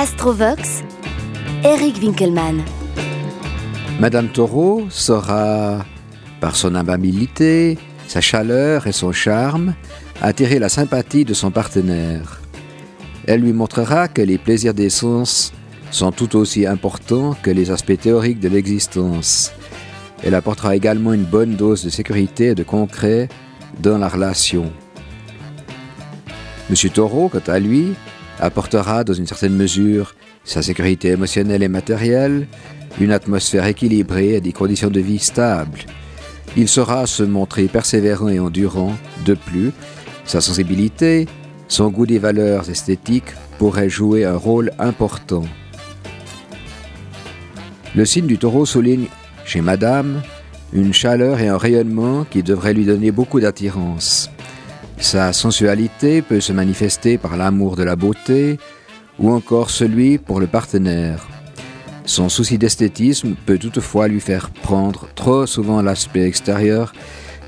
[0.00, 0.82] Astrovox,
[1.62, 2.62] Eric Winkelmann.
[4.00, 5.84] Madame Taureau saura,
[6.40, 7.76] par son amabilité,
[8.08, 9.74] sa chaleur et son charme,
[10.22, 12.40] attirer la sympathie de son partenaire.
[13.26, 15.52] Elle lui montrera que les plaisirs des sens
[15.90, 19.52] sont tout aussi importants que les aspects théoriques de l'existence.
[20.24, 23.28] Elle apportera également une bonne dose de sécurité et de concret
[23.80, 24.72] dans la relation.
[26.70, 27.92] Monsieur Taureau, quant à lui,
[28.40, 32.48] apportera dans une certaine mesure sa sécurité émotionnelle et matérielle,
[33.00, 35.80] une atmosphère équilibrée et des conditions de vie stables.
[36.56, 38.94] Il saura se montrer persévérant et endurant.
[39.24, 39.70] De plus,
[40.24, 41.28] sa sensibilité,
[41.68, 45.44] son goût des valeurs esthétiques pourrait jouer un rôle important.
[47.94, 49.06] Le signe du taureau souligne
[49.44, 50.22] chez Madame
[50.72, 54.30] une chaleur et un rayonnement qui devraient lui donner beaucoup d'attirance.
[55.00, 58.58] Sa sensualité peut se manifester par l'amour de la beauté
[59.18, 61.26] ou encore celui pour le partenaire.
[62.04, 66.92] Son souci d'esthétisme peut toutefois lui faire prendre trop souvent l'aspect extérieur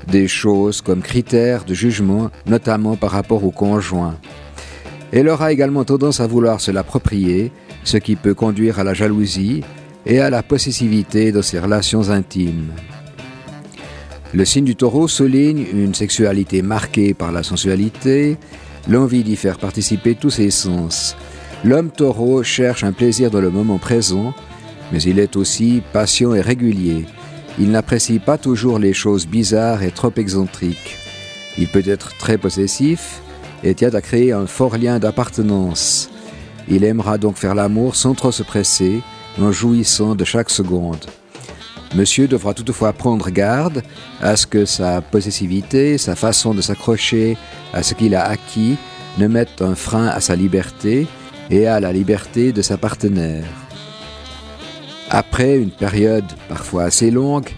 [0.07, 4.17] des choses comme critères de jugement, notamment par rapport au conjoint.
[5.11, 7.51] Elle aura également tendance à vouloir se l'approprier,
[7.83, 9.63] ce qui peut conduire à la jalousie
[10.05, 12.71] et à la possessivité dans ses relations intimes.
[14.33, 18.37] Le signe du taureau souligne une sexualité marquée par la sensualité,
[18.89, 21.15] l'envie d'y faire participer tous ses sens.
[21.63, 24.33] L'homme taureau cherche un plaisir dans le moment présent,
[24.91, 27.05] mais il est aussi patient et régulier.
[27.59, 30.97] Il n'apprécie pas toujours les choses bizarres et trop excentriques.
[31.59, 33.21] Il peut être très possessif
[33.63, 36.09] et tient à créer un fort lien d'appartenance.
[36.67, 39.01] Il aimera donc faire l'amour sans trop se presser,
[39.39, 41.05] en jouissant de chaque seconde.
[41.95, 43.83] Monsieur devra toutefois prendre garde
[44.19, 47.37] à ce que sa possessivité, sa façon de s'accrocher
[47.71, 48.77] à ce qu'il a acquis
[49.19, 51.07] ne mettent un frein à sa liberté
[51.51, 53.45] et à la liberté de sa partenaire.
[55.11, 57.49] Après une période parfois assez longue,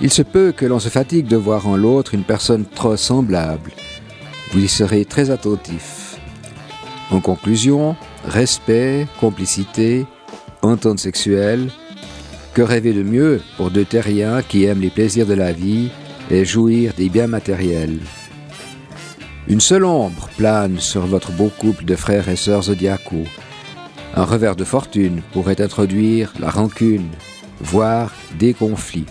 [0.00, 3.72] il se peut que l'on se fatigue de voir en l'autre une personne trop semblable.
[4.52, 6.16] Vous y serez très attentif.
[7.10, 10.06] En conclusion, respect, complicité,
[10.62, 11.68] entente sexuelle,
[12.58, 15.90] que rêver de mieux pour deux terriens qui aiment les plaisirs de la vie
[16.28, 18.00] et jouir des biens matériels
[19.46, 23.28] Une seule ombre plane sur votre beau couple de frères et sœurs zodiacaux.
[24.16, 27.10] Un revers de fortune pourrait introduire la rancune,
[27.60, 29.06] voire des conflits.